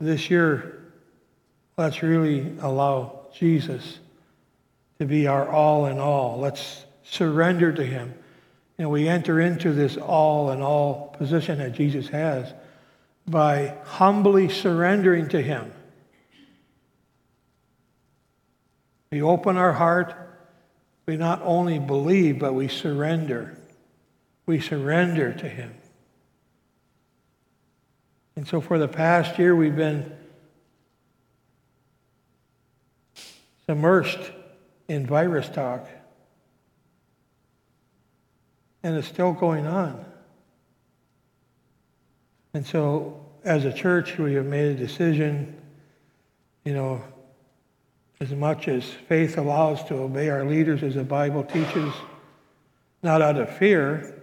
[0.00, 0.84] This year,
[1.76, 3.98] let's really allow Jesus
[4.98, 6.38] to be our all in all.
[6.38, 8.14] Let's surrender to him.
[8.78, 12.52] And we enter into this all in all position that Jesus has
[13.30, 15.72] by humbly surrendering to him.
[19.10, 20.14] We open our heart.
[21.06, 23.58] We not only believe, but we surrender.
[24.46, 25.74] We surrender to him.
[28.36, 30.12] And so for the past year, we've been
[33.66, 34.32] immersed
[34.86, 35.88] in virus talk.
[38.82, 40.04] And it's still going on.
[42.54, 45.56] And so, as a church, we have made a decision,
[46.64, 47.02] you know,
[48.20, 51.92] as much as faith allows to obey our leaders as the Bible teaches,
[53.02, 54.22] not out of fear,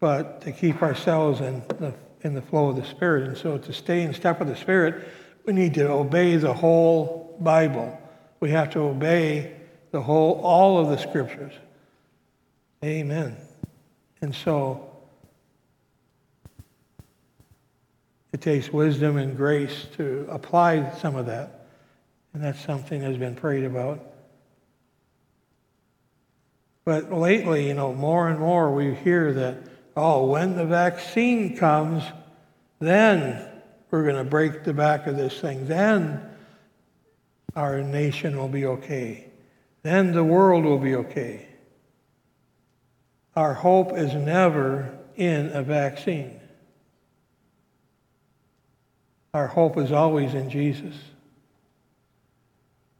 [0.00, 3.28] but to keep ourselves in the, in the flow of the Spirit.
[3.28, 5.08] And so to stay in step with the Spirit,
[5.44, 7.98] we need to obey the whole Bible.
[8.40, 9.56] We have to obey
[9.90, 11.52] the whole, all of the scriptures.
[12.84, 13.36] Amen.
[14.20, 14.87] And so
[18.38, 21.66] it takes wisdom and grace to apply some of that.
[22.32, 24.00] And that's something that's been prayed about.
[26.84, 29.56] But lately, you know, more and more we hear that,
[29.96, 32.04] oh, when the vaccine comes,
[32.78, 33.44] then
[33.90, 35.66] we're going to break the back of this thing.
[35.66, 36.22] Then
[37.56, 39.26] our nation will be okay.
[39.82, 41.48] Then the world will be okay.
[43.34, 46.37] Our hope is never in a vaccine.
[49.34, 50.94] Our hope is always in Jesus.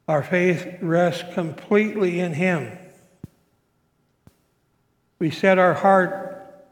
[0.07, 2.77] Our faith rests completely in Him.
[5.19, 6.65] We set our heart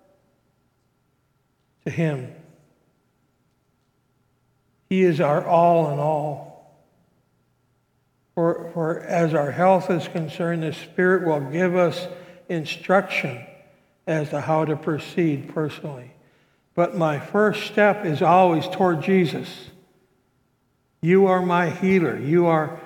[1.85, 2.33] to Him.
[4.89, 6.47] He is our all in all.
[8.35, 12.07] For, for as our health is concerned, the Spirit will give us
[12.49, 13.45] instruction
[14.07, 16.13] as to how to proceed personally.
[16.77, 19.71] But my first step is always toward Jesus.
[21.01, 22.19] You are my healer.
[22.19, 22.79] You are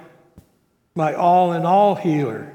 [0.95, 2.55] my all in all healer.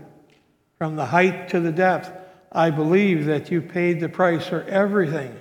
[0.78, 2.12] From the height to the depth,
[2.52, 5.38] I believe that you paid the price for everything.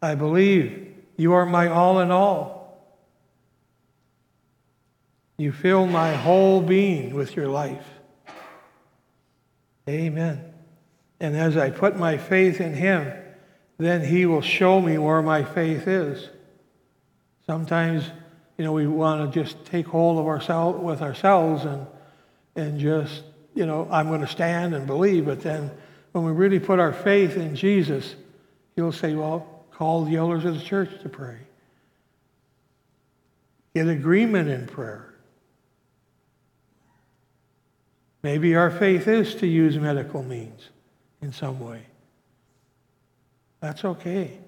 [0.00, 2.82] I believe you are my all in all.
[5.36, 7.86] You fill my whole being with your life.
[9.86, 10.49] Amen.
[11.20, 13.12] And as I put my faith in Him,
[13.78, 16.28] then He will show me where my faith is.
[17.46, 18.04] Sometimes,
[18.56, 21.86] you know, we want to just take hold of ourselves with ourselves and
[22.56, 23.22] and just,
[23.54, 25.26] you know, I'm going to stand and believe.
[25.26, 25.70] But then
[26.12, 28.16] when we really put our faith in Jesus,
[28.76, 31.38] He'll say, well, call the elders of the church to pray.
[33.74, 35.14] Get agreement in prayer.
[38.22, 40.68] Maybe our faith is to use medical means
[41.22, 41.82] in some way.
[43.60, 44.38] That's okay.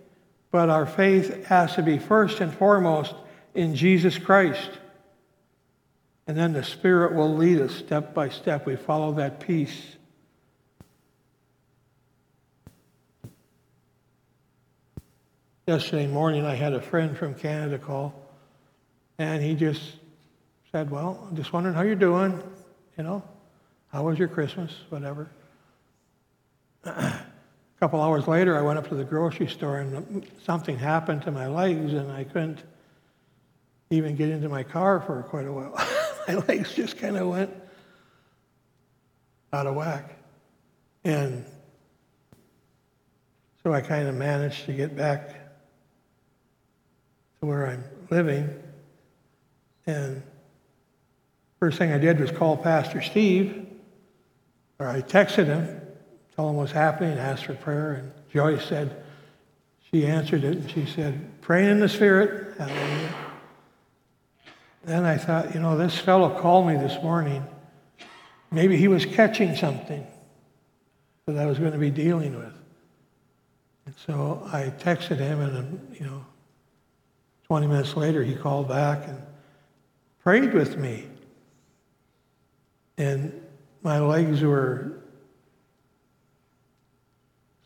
[0.50, 3.14] But our faith has to be first and foremost
[3.54, 4.70] in Jesus Christ.
[6.26, 8.66] And then the Spirit will lead us step by step.
[8.66, 9.96] We follow that peace.
[15.66, 18.14] Yesterday morning, I had a friend from Canada call,
[19.18, 19.80] and he just
[20.72, 22.42] said, Well, I'm just wondering how you're doing,
[22.98, 23.22] you know.
[23.92, 24.74] How was your Christmas?
[24.88, 25.30] Whatever.
[26.84, 27.24] A
[27.80, 31.46] couple hours later, I went up to the grocery store and something happened to my
[31.46, 32.62] legs, and I couldn't
[33.90, 35.74] even get into my car for quite a while.
[36.28, 37.50] my legs just kind of went
[39.52, 40.16] out of whack.
[41.04, 41.44] And
[43.62, 45.30] so I kind of managed to get back
[47.40, 48.48] to where I'm living.
[49.86, 50.22] And
[51.60, 53.66] first thing I did was call Pastor Steve
[54.78, 55.81] or I texted him,
[56.36, 59.04] told him what's happening, asked for prayer, and Joyce said,
[59.92, 62.56] she answered it, and she said, praying in the Spirit.
[62.56, 63.14] Hallelujah.
[64.84, 67.44] Then I thought, you know, this fellow called me this morning.
[68.50, 70.06] Maybe he was catching something
[71.26, 72.54] that I was going to be dealing with.
[73.86, 76.24] And so I texted him, and, um, you know,
[77.48, 79.20] 20 minutes later, he called back and
[80.22, 81.06] prayed with me.
[82.96, 83.40] And
[83.82, 85.01] my legs were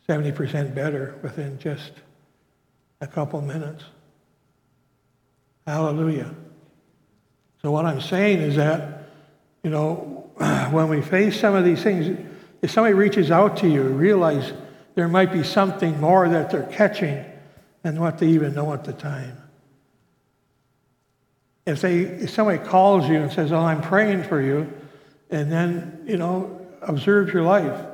[0.07, 1.91] 70% better within just
[3.01, 3.83] a couple minutes.
[5.65, 6.33] Hallelujah.
[7.61, 9.09] So, what I'm saying is that,
[9.63, 10.29] you know,
[10.71, 12.17] when we face some of these things,
[12.61, 14.53] if somebody reaches out to you, realize
[14.95, 17.23] there might be something more that they're catching
[17.83, 19.37] than what they even know at the time.
[21.65, 24.71] If, they, if somebody calls you and says, Oh, I'm praying for you,
[25.29, 27.85] and then, you know, observe your life.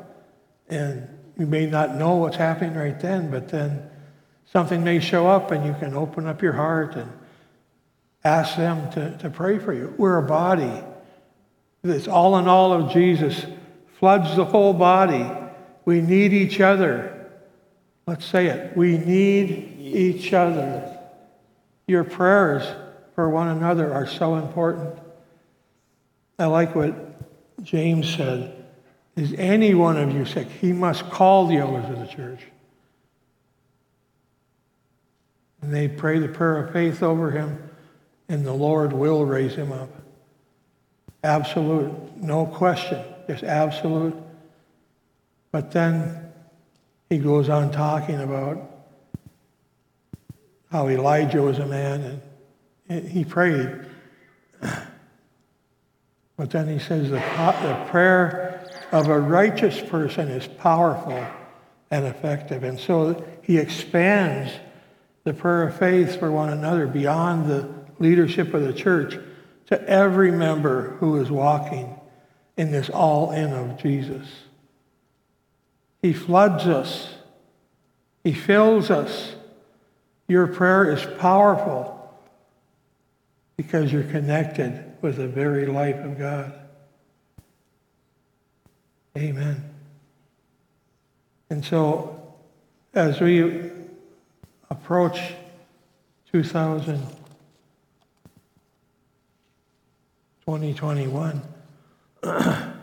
[0.69, 1.07] And
[1.37, 3.89] you may not know what's happening right then, but then
[4.45, 7.11] something may show up and you can open up your heart and
[8.23, 9.93] ask them to, to pray for you.
[9.97, 10.83] We're a body.
[11.81, 13.45] This all in all of Jesus
[13.99, 15.29] floods the whole body.
[15.85, 17.29] We need each other.
[18.05, 18.77] Let's say it.
[18.77, 20.97] We need each other.
[21.87, 22.63] Your prayers
[23.15, 24.97] for one another are so important.
[26.39, 26.95] I like what
[27.63, 28.62] James said,
[29.15, 30.47] Is any one of you sick?
[30.49, 32.41] He must call the elders of the church.
[35.61, 37.69] And they pray the prayer of faith over him,
[38.27, 39.89] and the Lord will raise him up.
[41.23, 44.15] Absolute, no question, just absolute.
[45.51, 46.31] But then
[47.09, 48.69] he goes on talking about
[50.71, 52.21] how Elijah was a man
[52.89, 53.85] and- he prayed.
[56.35, 58.52] But then he says the, the prayer
[58.93, 61.25] of a righteous person is powerful
[61.89, 62.63] and effective.
[62.63, 64.53] And so he expands
[65.23, 67.67] the prayer of faith for one another beyond the
[67.97, 69.17] leadership of the church
[69.65, 71.99] to every member who is walking
[72.55, 74.27] in this all in of Jesus.
[76.03, 77.15] He floods us,
[78.23, 79.33] he fills us.
[80.27, 82.15] Your prayer is powerful
[83.57, 86.62] because you're connected with the very life of God.
[89.15, 89.63] Amen.
[91.49, 92.33] And so,
[92.95, 93.69] as we
[94.71, 95.19] approach
[96.31, 96.99] 2000,
[100.45, 101.41] 2021,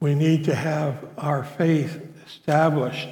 [0.00, 3.08] we need to have our faith established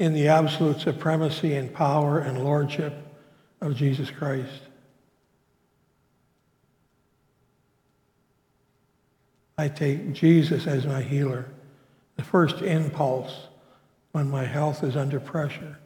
[0.00, 2.94] in the absolute supremacy and power and lordship
[3.60, 4.62] of Jesus Christ.
[9.60, 11.44] I take Jesus as my healer,
[12.16, 13.48] the first impulse
[14.12, 15.76] when my health is under pressure.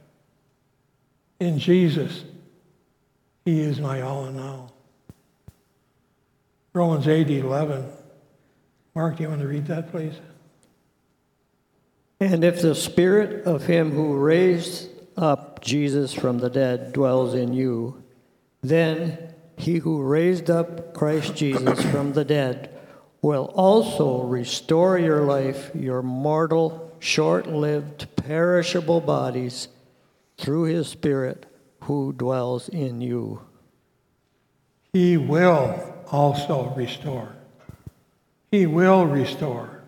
[1.41, 2.23] In Jesus,
[3.43, 4.73] He is my all in all.
[6.71, 7.85] Romans 8 11.
[8.95, 10.15] Mark, do you want to read that, please?
[12.21, 17.51] And if the spirit of him who raised up Jesus from the dead dwells in
[17.51, 18.01] you,
[18.63, 22.74] then he who raised up Christ Jesus from the dead
[23.25, 29.67] will also restore your life, your mortal, short lived, perishable bodies
[30.37, 31.47] through his spirit
[31.81, 33.41] who dwells in you.
[34.93, 37.35] He will also restore.
[38.51, 39.81] He will restore.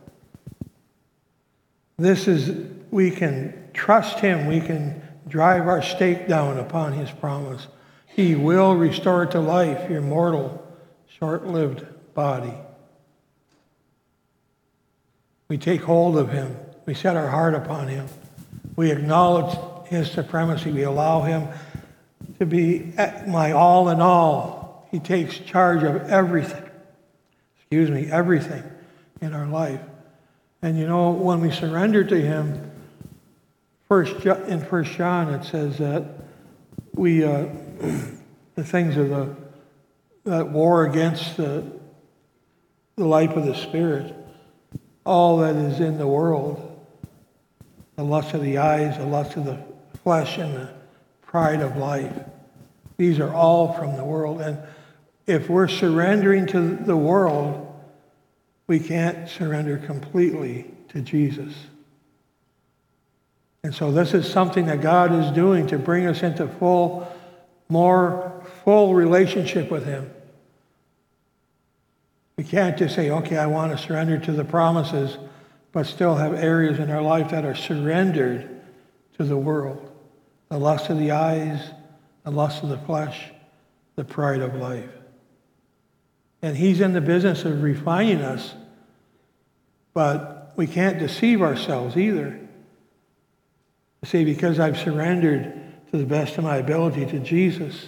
[1.97, 4.47] This is, we can trust Him.
[4.47, 7.67] We can drive our stake down upon His promise.
[8.07, 10.67] He will restore to life your mortal,
[11.19, 11.85] short lived
[12.15, 12.55] body.
[15.47, 16.57] We take hold of Him.
[16.85, 18.07] We set our heart upon Him.
[18.75, 20.71] We acknowledge His supremacy.
[20.71, 21.47] We allow Him
[22.39, 22.93] to be
[23.27, 24.87] my all in all.
[24.91, 26.63] He takes charge of everything.
[27.57, 28.63] Excuse me, everything
[29.21, 29.81] in our life.
[30.61, 32.71] And you know, when we surrender to Him,
[33.87, 36.05] first in First John it says that
[36.93, 37.47] we uh,
[38.55, 39.35] the things of the
[40.25, 41.63] that war against the
[42.97, 44.13] the life of the spirit,
[45.08, 46.86] all that is in the world,
[47.95, 49.58] the lust of the eyes, the lust of the
[50.03, 50.70] flesh, and the
[51.22, 52.14] pride of life.
[52.97, 54.41] These are all from the world.
[54.41, 54.60] And
[55.26, 57.74] if we're surrendering to the world,
[58.68, 61.53] we can't surrender completely to Jesus.
[63.64, 67.10] And so this is something that God is doing to bring us into full,
[67.70, 70.12] more full relationship with Him.
[72.38, 75.17] We can't just say, okay, I want to surrender to the promises,
[75.71, 78.61] but still have areas in our life that are surrendered
[79.17, 79.91] to the world.
[80.49, 81.71] The lust of the eyes,
[82.23, 83.31] the lust of the flesh,
[83.95, 84.89] the pride of life.
[86.41, 88.53] And he's in the business of refining us,
[89.93, 92.39] but we can't deceive ourselves either.
[94.03, 95.59] See, because I've surrendered
[95.91, 97.88] to the best of my ability to Jesus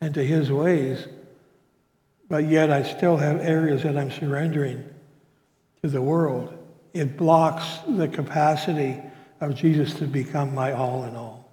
[0.00, 1.08] and to his ways,
[2.32, 4.88] but yet I still have areas that I'm surrendering
[5.82, 6.56] to the world.
[6.94, 8.98] It blocks the capacity
[9.42, 11.52] of Jesus to become my all in all.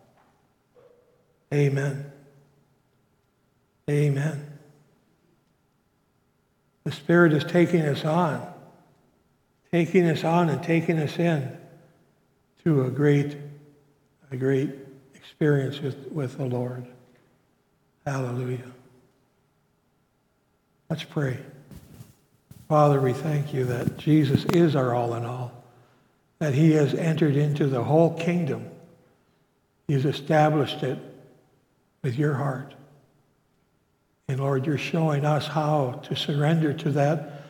[1.53, 2.09] Amen.
[3.89, 4.57] Amen.
[6.85, 8.47] The Spirit is taking us on,
[9.73, 11.57] taking us on and taking us in
[12.63, 13.35] to a great,
[14.31, 14.69] a great
[15.13, 16.87] experience with, with the Lord.
[18.05, 18.78] Hallelujah.
[20.89, 21.37] Let's pray.
[22.67, 25.51] Father, we thank you that Jesus is our all in all,
[26.39, 28.69] that he has entered into the whole kingdom.
[29.87, 30.97] He has established it
[32.03, 32.73] with your heart.
[34.27, 37.43] And Lord, you're showing us how to surrender to that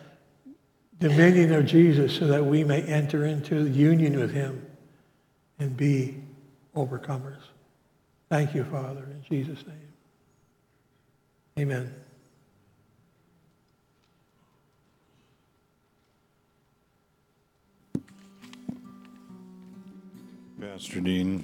[0.99, 4.65] dominion of Jesus so that we may enter into union with him
[5.59, 6.15] and be
[6.75, 7.41] overcomers.
[8.29, 9.75] Thank you, Father, in Jesus' name.
[11.57, 11.93] Amen.
[20.59, 21.41] Pastor Dean.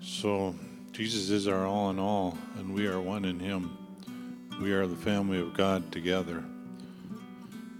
[0.00, 0.54] So
[0.92, 3.76] Jesus is our all in all, and we are one in Him.
[4.62, 6.42] We are the family of God together.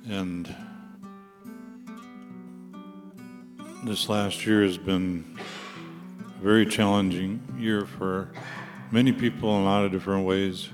[0.07, 0.55] And
[3.85, 5.39] this last year has been
[6.39, 8.29] a very challenging year for
[8.91, 10.69] many people in a lot of different ways.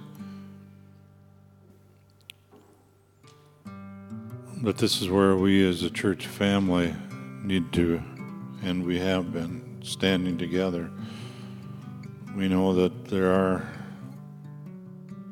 [4.57, 6.93] But this is where we as a church family
[7.45, 8.03] need to,
[8.67, 10.91] and we have been, standing together.
[12.35, 13.69] We know that there are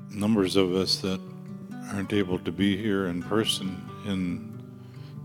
[0.08, 1.20] numbers of us that
[1.90, 4.62] aren't able to be here in person in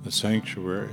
[0.04, 0.90] the sanctuary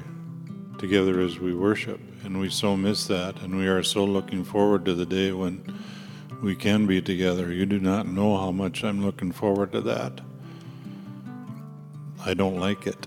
[0.77, 1.99] together as we worship.
[2.25, 3.41] And we so miss that.
[3.41, 5.65] And we are so looking forward to the day when
[6.43, 7.51] we can be together.
[7.51, 10.21] You do not know how much I'm looking forward to that.
[12.27, 13.07] I don't like it.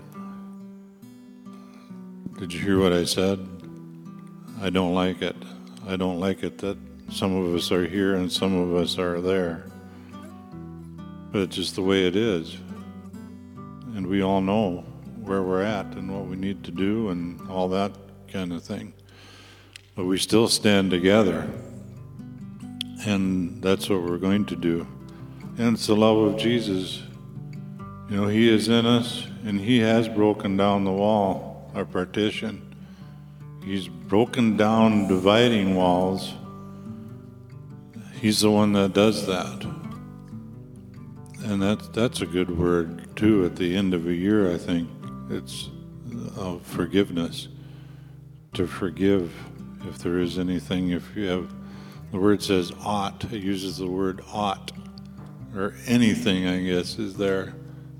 [2.40, 3.59] Did you hear what I said?
[4.62, 5.36] I don't like it.
[5.88, 6.76] I don't like it that
[7.10, 9.64] some of us are here and some of us are there.
[11.32, 12.58] But it's just the way it is.
[13.94, 14.84] And we all know
[15.22, 17.92] where we're at and what we need to do and all that
[18.28, 18.92] kind of thing.
[19.94, 21.48] But we still stand together.
[23.06, 24.86] And that's what we're going to do.
[25.56, 27.02] And it's the love of Jesus.
[28.10, 32.69] You know, He is in us and He has broken down the wall, our partition.
[33.64, 36.34] He's broken down dividing walls.
[38.20, 39.64] He's the one that does that.
[41.44, 44.88] And that's, that's a good word, too, at the end of a year, I think.
[45.30, 45.70] It's
[46.38, 47.48] uh, forgiveness.
[48.54, 49.32] To forgive
[49.86, 51.54] if there is anything, if you have,
[52.10, 54.72] the word says ought, it uses the word ought,
[55.54, 57.54] or anything, I guess, is there.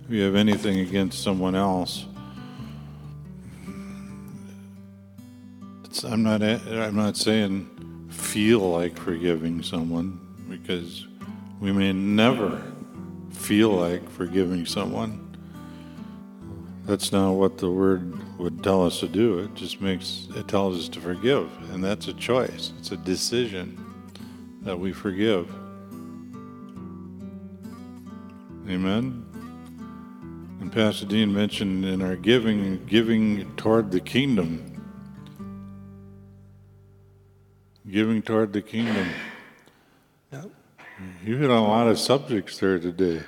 [0.05, 2.07] If you have anything against someone else,
[5.91, 11.09] it's, I'm not, I'm not saying feel like forgiving someone because
[11.59, 12.63] we may never
[13.33, 15.27] feel like forgiving someone.
[16.87, 19.41] That's not what the word would tell us to do.
[19.41, 22.73] It just makes it tells us to forgive, and that's a choice.
[22.79, 23.85] It's a decision
[24.63, 25.51] that we forgive.
[28.69, 29.27] Amen.
[30.61, 34.70] And Pastor Dean mentioned in our giving, giving toward the kingdom.
[37.89, 39.09] Giving toward the kingdom.
[40.33, 40.51] Yep.
[41.25, 43.23] You hit on a lot of subjects there today.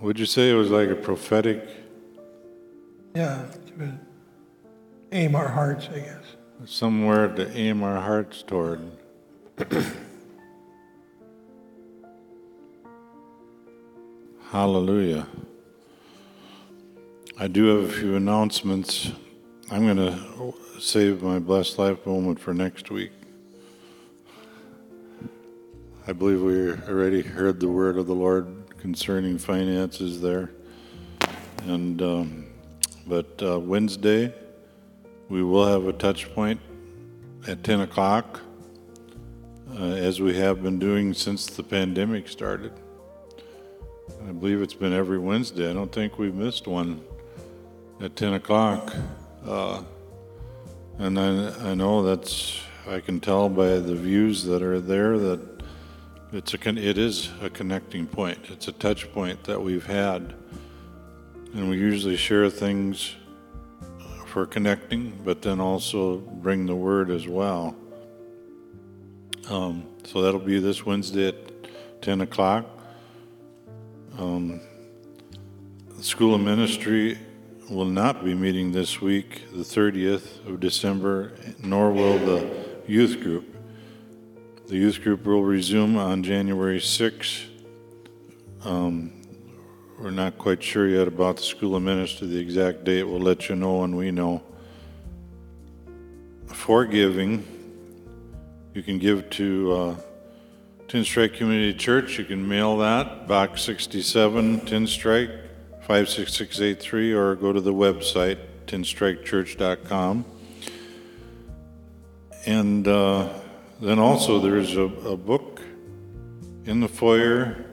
[0.00, 1.64] Would you say it was like a prophetic,
[3.14, 3.46] Yeah,
[3.78, 3.92] to
[5.12, 6.24] aim our hearts, I guess.
[6.64, 8.80] somewhere to aim our hearts toward?
[14.50, 15.26] Hallelujah.
[17.38, 19.12] I do have a few announcements.
[19.72, 23.10] I'm going to save my blessed life moment for next week.
[26.06, 30.50] I believe we already heard the word of the Lord concerning finances there.
[31.62, 32.46] And, um,
[33.06, 34.34] but uh, Wednesday,
[35.30, 36.60] we will have a touch point
[37.48, 38.42] at 10 o'clock,
[39.74, 42.74] uh, as we have been doing since the pandemic started.
[44.28, 45.70] I believe it's been every Wednesday.
[45.70, 47.00] I don't think we've missed one
[48.02, 48.94] at 10 o'clock.
[49.46, 49.82] Uh,
[50.98, 55.40] and I, I know that's, I can tell by the views that are there that
[56.32, 58.38] it's a, con- it is a connecting point.
[58.48, 60.34] It's a touch point that we've had.
[61.54, 63.14] And we usually share things
[64.26, 67.76] for connecting, but then also bring the word as well.
[69.50, 71.34] Um, so that'll be this Wednesday at
[72.00, 72.64] 10 o'clock.
[74.18, 74.60] Um,
[76.00, 77.18] School of Ministry
[77.70, 81.32] will not be meeting this week, the 30th of December,
[81.62, 82.48] nor will the
[82.86, 83.56] youth group.
[84.66, 87.46] The youth group will resume on January 6th.
[88.64, 89.12] Um,
[89.98, 93.04] we're not quite sure yet about the School of Ministry, the exact date.
[93.04, 94.42] We'll let you know when we know.
[96.46, 97.46] For giving,
[98.74, 99.96] you can give to uh,
[100.88, 102.18] Tenstrike Community Church.
[102.18, 105.41] You can mail that, Box 67, Tenstrike,
[105.86, 110.24] 56683, or go to the website, tenstrikechurch.com.
[112.46, 113.28] And uh,
[113.80, 115.60] then also there's a, a book
[116.64, 117.64] in the foyer.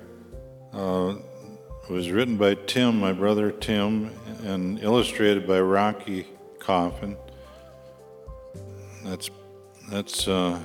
[0.74, 1.16] Uh,
[1.88, 4.12] it was written by Tim, my brother Tim,
[4.43, 6.28] and illustrated by Rocky
[6.60, 7.18] Coffin.
[9.03, 9.30] That's
[9.89, 10.60] that's uh,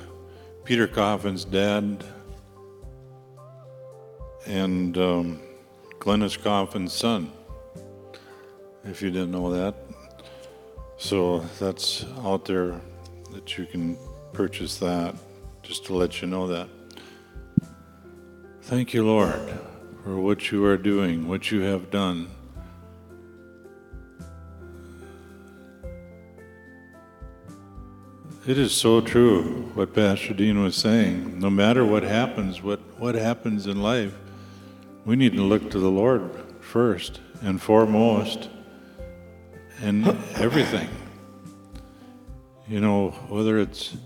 [0.65, 2.05] Peter Coffin's dad,
[4.47, 5.41] and um,
[6.05, 7.33] Glennis Coffin's son.
[8.85, 9.75] If you didn't know that,
[10.99, 12.79] so that's out there
[13.33, 13.97] that you can
[14.35, 15.15] purchase that.
[15.63, 16.69] just to let you know that.
[18.65, 19.41] Thank you, Lord,
[20.03, 22.29] for what you are doing, what you have done.
[28.47, 31.39] It is so true what Pastor Dean was saying.
[31.39, 34.15] No matter what happens, what, what happens in life,
[35.05, 36.31] we need to look to the Lord
[36.61, 38.49] first and foremost
[39.83, 40.89] in everything.
[42.67, 43.97] You know, whether it's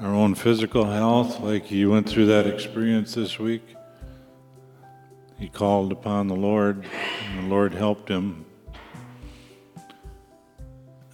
[0.00, 3.62] our own physical health, like he went through that experience this week,
[5.38, 6.84] he called upon the Lord,
[7.28, 8.44] and the Lord helped him.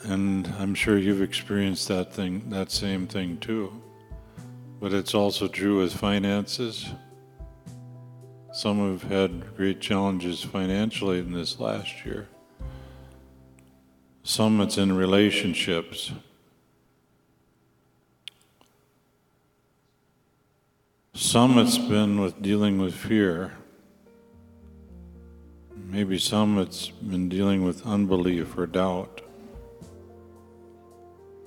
[0.02, 3.72] And I'm sure you've experienced that thing, that same thing too.
[4.80, 6.90] But it's also true with finances.
[8.56, 12.26] Some have had great challenges financially in this last year.
[14.22, 16.10] Some it's in relationships.
[21.12, 23.52] Some it's been with dealing with fear.
[25.74, 29.20] Maybe some it's been dealing with unbelief or doubt.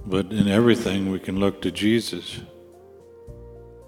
[0.05, 2.41] But in everything, we can look to Jesus.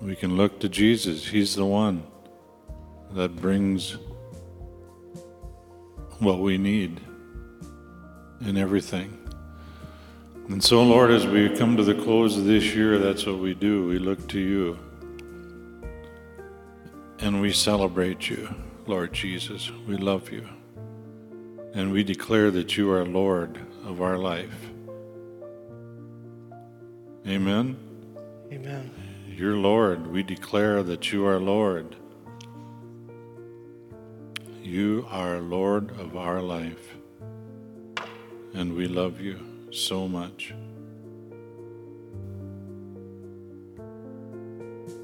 [0.02, 1.28] We can look to Jesus.
[1.28, 2.11] He's the one
[3.14, 3.98] that brings
[6.20, 7.02] what we need
[8.42, 9.18] in everything.
[10.50, 13.54] And so, Lord, as we come to the close of this year, that's what we
[13.54, 13.88] do.
[13.88, 14.78] We look to you.
[17.20, 18.54] And we celebrate you,
[18.88, 19.72] Lord Jesus.
[19.88, 20.48] We love you.
[21.74, 24.70] And we declare that you are Lord of our life.
[27.28, 27.78] Amen.
[28.52, 28.92] Amen.
[29.28, 30.08] You're Lord.
[30.08, 31.96] We declare that you are Lord.
[34.72, 36.96] You are Lord of our life.
[38.54, 39.38] And we love you
[39.70, 40.54] so much.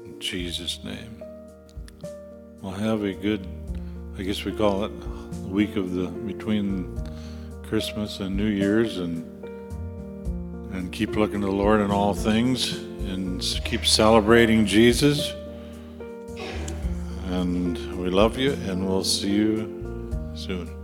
[0.06, 1.22] In Jesus' name.
[2.62, 3.46] We'll have a good,
[4.16, 4.92] I guess we call it
[5.42, 6.98] the week of the between
[7.64, 9.22] Christmas and New Year's and
[10.72, 15.34] and keep looking to the Lord in all things and keep celebrating Jesus.
[17.30, 20.77] And we love you and we'll see you soon.